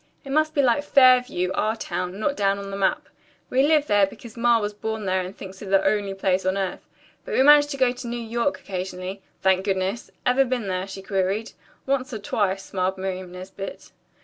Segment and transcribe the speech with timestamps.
[0.25, 3.07] "It must be like Fairview, our town, not down on the map.
[3.51, 6.57] We live there, because Ma was born there and thinks it the only place on
[6.57, 6.87] earth,
[7.23, 10.09] but we manage to go to New York occasionally, thank goodness.
[10.25, 11.51] Ever been there?" she queried.
[11.85, 13.91] "Once or twice," smiled Miriam Nesbit.